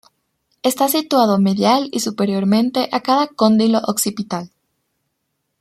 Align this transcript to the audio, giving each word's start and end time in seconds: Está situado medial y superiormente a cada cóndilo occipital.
Está 0.63 0.87
situado 0.87 1.37
medial 1.37 1.87
y 1.91 1.99
superiormente 1.99 2.89
a 2.91 3.01
cada 3.03 3.27
cóndilo 3.27 3.77
occipital. 3.85 4.49